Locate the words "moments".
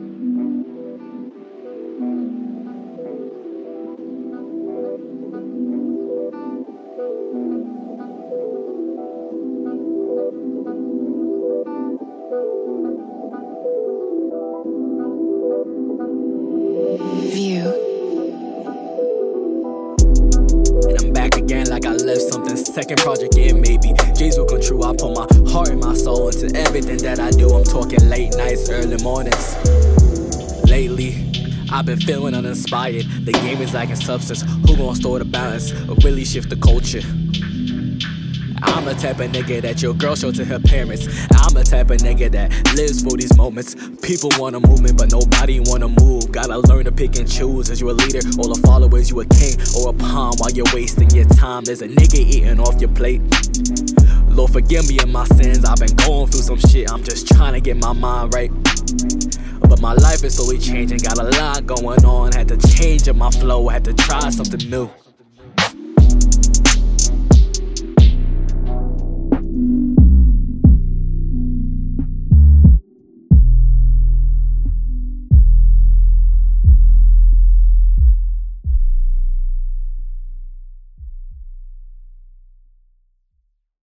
43.36-43.74